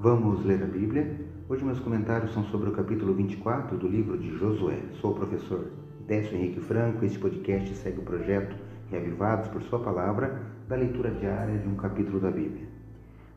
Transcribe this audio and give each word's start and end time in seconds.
Vamos 0.00 0.44
ler 0.44 0.62
a 0.62 0.66
Bíblia? 0.66 1.10
Hoje 1.48 1.64
meus 1.64 1.80
comentários 1.80 2.32
são 2.32 2.44
sobre 2.44 2.70
o 2.70 2.72
capítulo 2.72 3.12
24 3.14 3.76
do 3.76 3.88
livro 3.88 4.16
de 4.16 4.30
Josué. 4.38 4.78
Sou 5.00 5.10
o 5.10 5.14
professor 5.14 5.72
Décio 6.06 6.36
Henrique 6.36 6.60
Franco. 6.60 7.04
Este 7.04 7.18
podcast 7.18 7.74
segue 7.74 7.98
o 7.98 8.04
projeto 8.04 8.54
Reavivados 8.92 9.48
por 9.48 9.60
Sua 9.62 9.80
Palavra 9.80 10.40
da 10.68 10.76
leitura 10.76 11.10
diária 11.10 11.58
de 11.58 11.66
um 11.66 11.74
capítulo 11.74 12.20
da 12.20 12.30
Bíblia. 12.30 12.68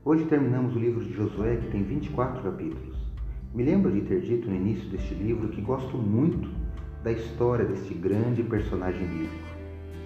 Hoje 0.05 0.25
terminamos 0.25 0.75
o 0.75 0.79
livro 0.79 1.03
de 1.03 1.11
Josué, 1.11 1.55
que 1.55 1.71
tem 1.71 1.81
24 1.81 2.43
capítulos. 2.43 2.95
Me 3.55 3.63
lembro 3.63 3.91
de 3.91 4.01
ter 4.01 4.21
dito 4.21 4.47
no 4.47 4.55
início 4.55 4.87
deste 4.91 5.15
livro 5.15 5.49
que 5.49 5.61
gosto 5.61 5.97
muito 5.97 6.47
da 7.03 7.11
história 7.11 7.65
deste 7.65 7.95
grande 7.95 8.43
personagem 8.43 9.07
bíblico. 9.07 9.33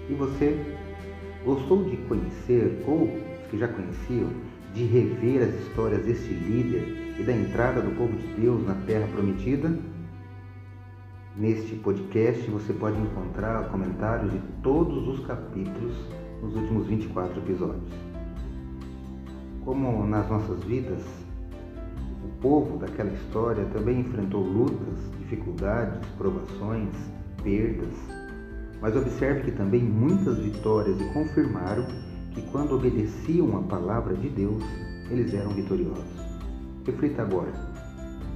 E 0.10 0.14
você 0.14 0.58
gostou 1.44 1.84
de 1.84 1.98
conhecer, 2.08 2.82
ou 2.88 3.04
os 3.04 3.48
que 3.52 3.58
já 3.58 3.68
conheciam, 3.68 4.30
de 4.76 4.84
rever 4.84 5.42
as 5.42 5.56
histórias 5.62 6.06
deste 6.06 6.34
líder 6.34 7.16
e 7.18 7.24
da 7.24 7.32
entrada 7.32 7.82
do 7.82 7.96
povo 7.96 8.12
de 8.18 8.28
Deus 8.42 8.62
na 8.68 8.76
terra 8.86 9.08
prometida? 9.08 9.74
Neste 11.38 11.76
podcast 11.78 12.52
você 12.52 12.74
pode 12.74 13.00
encontrar 13.00 13.70
comentários 13.70 14.34
de 14.34 14.40
todos 14.62 15.08
os 15.08 15.26
capítulos 15.26 15.96
nos 16.42 16.54
últimos 16.56 16.88
24 16.88 17.40
episódios. 17.40 17.90
Como 19.64 20.06
nas 20.06 20.30
nossas 20.30 20.62
vidas, 20.66 21.04
o 22.26 22.42
povo 22.42 22.78
daquela 22.78 23.14
história 23.14 23.64
também 23.72 24.02
enfrentou 24.02 24.44
lutas, 24.44 25.10
dificuldades, 25.20 26.06
provações, 26.18 26.94
perdas, 27.42 27.96
mas 28.82 28.94
observe 28.96 29.44
que 29.44 29.52
também 29.52 29.82
muitas 29.82 30.38
vitórias 30.38 31.00
e 31.00 31.14
confirmaram 31.14 31.88
que 32.36 32.42
quando 32.52 32.76
obedeciam 32.76 33.58
a 33.58 33.62
palavra 33.64 34.14
de 34.14 34.28
Deus, 34.28 34.62
eles 35.10 35.34
eram 35.34 35.52
vitoriosos. 35.52 36.04
Reflita 36.86 37.22
agora. 37.22 37.52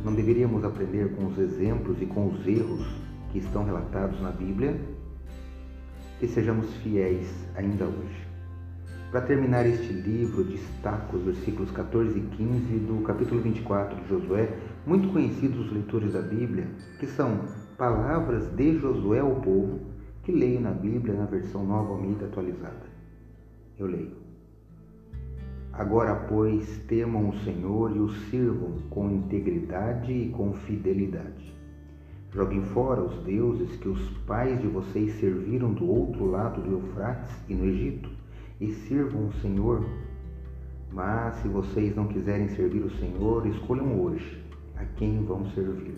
Não 0.05 0.15
deveríamos 0.15 0.63
aprender 0.63 1.13
com 1.15 1.27
os 1.27 1.37
exemplos 1.37 2.01
e 2.01 2.05
com 2.05 2.27
os 2.27 2.47
erros 2.47 2.87
que 3.29 3.39
estão 3.39 3.65
relatados 3.65 4.19
na 4.21 4.31
Bíblia? 4.31 4.79
Que 6.17 6.29
sejamos 6.29 6.73
fiéis 6.75 7.27
ainda 7.55 7.83
hoje. 7.83 8.27
Para 9.11 9.21
terminar 9.21 9.65
este 9.65 9.91
livro, 9.91 10.45
destaco 10.45 11.17
os 11.17 11.23
versículos 11.23 11.69
14 11.71 12.17
e 12.17 12.21
15 12.21 12.79
do 12.79 13.03
capítulo 13.03 13.41
24 13.41 14.01
de 14.01 14.07
Josué, 14.07 14.49
muito 14.85 15.11
conhecidos 15.11 15.57
dos 15.57 15.73
leitores 15.73 16.13
da 16.13 16.21
Bíblia, 16.21 16.67
que 16.99 17.07
são 17.07 17.41
palavras 17.77 18.47
de 18.55 18.79
Josué 18.79 19.19
ao 19.19 19.35
povo, 19.41 19.81
que 20.23 20.31
leio 20.31 20.61
na 20.61 20.71
Bíblia 20.71 21.15
na 21.15 21.25
versão 21.25 21.65
Nova 21.65 21.89
Almeida 21.89 22.27
atualizada. 22.27 22.98
Eu 23.79 23.87
leio. 23.87 24.11
Agora, 25.71 26.13
pois, 26.27 26.79
temam 26.79 27.29
o 27.29 27.37
Senhor 27.39 27.95
e 27.95 27.99
o 27.99 28.09
sirvam 28.09 28.73
com 28.89 29.09
integridade 29.09 30.11
e 30.11 30.29
com 30.29 30.51
fidelidade. 30.51 31.55
Joguem 32.33 32.61
fora 32.61 33.01
os 33.01 33.15
deuses 33.23 33.77
que 33.77 33.87
os 33.87 34.09
pais 34.27 34.59
de 34.59 34.67
vocês 34.67 35.13
serviram 35.13 35.73
do 35.73 35.89
outro 35.89 36.25
lado 36.25 36.61
do 36.61 36.73
Eufrates 36.73 37.33
e 37.47 37.55
no 37.55 37.63
Egito, 37.65 38.09
e 38.59 38.69
sirvam 38.71 39.27
o 39.27 39.33
Senhor. 39.35 39.85
Mas 40.91 41.35
se 41.35 41.47
vocês 41.47 41.95
não 41.95 42.07
quiserem 42.07 42.49
servir 42.49 42.83
o 42.83 42.91
Senhor, 42.97 43.47
escolham 43.47 44.01
hoje 44.01 44.43
a 44.75 44.83
quem 44.83 45.23
vão 45.23 45.45
servir. 45.51 45.95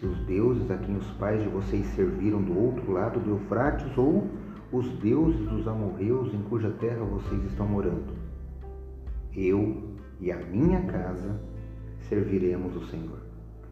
Se 0.00 0.06
os 0.06 0.18
deuses 0.26 0.68
a 0.70 0.76
quem 0.76 0.96
os 0.96 1.06
pais 1.12 1.40
de 1.40 1.48
vocês 1.48 1.86
serviram 1.94 2.42
do 2.42 2.58
outro 2.58 2.90
lado 2.90 3.20
do 3.20 3.30
Eufrates 3.30 3.96
ou 3.96 4.26
os 4.72 4.88
deuses 4.98 5.48
dos 5.48 5.68
amorreus 5.68 6.32
em 6.34 6.42
cuja 6.42 6.70
terra 6.70 7.04
vocês 7.04 7.44
estão 7.44 7.66
morando. 7.66 8.12
Eu 9.34 9.94
e 10.20 10.32
a 10.32 10.36
minha 10.36 10.82
casa 10.82 11.40
serviremos 12.08 12.74
o 12.74 12.86
Senhor. 12.86 13.18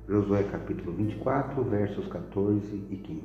Josué 0.09 0.45
capítulo 0.45 0.93
24, 0.93 1.65
versos 1.65 2.07
14 2.07 2.87
e 2.91 2.97
15. 2.97 3.23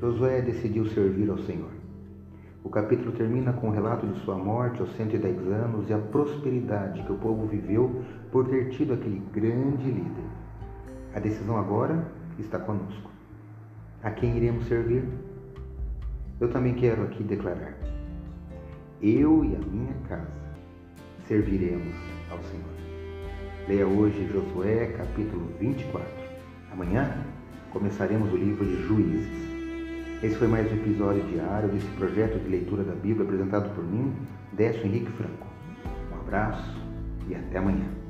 Josué 0.00 0.40
decidiu 0.40 0.86
servir 0.86 1.30
ao 1.30 1.38
Senhor. 1.38 1.70
O 2.64 2.70
capítulo 2.70 3.12
termina 3.12 3.52
com 3.52 3.68
o 3.68 3.72
relato 3.72 4.06
de 4.06 4.18
sua 4.20 4.36
morte 4.36 4.80
aos 4.80 4.96
110 4.96 5.38
anos 5.48 5.88
e 5.88 5.92
a 5.92 5.98
prosperidade 5.98 7.02
que 7.02 7.12
o 7.12 7.18
povo 7.18 7.46
viveu 7.46 8.02
por 8.32 8.48
ter 8.48 8.70
tido 8.70 8.94
aquele 8.94 9.22
grande 9.32 9.84
líder. 9.84 10.24
A 11.14 11.20
decisão 11.20 11.58
agora 11.58 12.10
está 12.38 12.58
conosco. 12.58 13.10
A 14.02 14.10
quem 14.10 14.36
iremos 14.36 14.66
servir? 14.66 15.04
Eu 16.40 16.48
também 16.48 16.74
quero 16.74 17.02
aqui 17.04 17.22
declarar: 17.22 17.74
eu 19.00 19.44
e 19.44 19.54
a 19.54 19.58
minha 19.58 19.94
casa 20.08 20.42
serviremos 21.26 21.94
ao 22.30 22.38
Senhor. 22.42 22.74
Leia 23.68 23.86
hoje 23.86 24.28
Josué 24.28 24.86
capítulo 24.96 25.50
24. 25.58 26.06
Amanhã 26.72 27.24
começaremos 27.70 28.32
o 28.32 28.36
livro 28.36 28.64
de 28.64 28.86
Juízes. 28.86 29.44
Esse 30.22 30.36
foi 30.36 30.48
mais 30.48 30.70
um 30.70 30.74
episódio 30.76 31.22
diário 31.24 31.68
desse 31.68 31.88
projeto 31.96 32.38
de 32.38 32.48
leitura 32.48 32.82
da 32.82 32.94
Bíblia 32.94 33.24
apresentado 33.24 33.74
por 33.74 33.84
mim, 33.84 34.14
Décio 34.52 34.84
Henrique 34.86 35.10
Franco. 35.12 35.46
Um 36.12 36.20
abraço 36.20 36.80
e 37.28 37.34
até 37.34 37.58
amanhã. 37.58 38.03